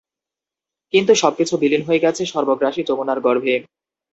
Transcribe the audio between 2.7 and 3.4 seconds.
যমুনার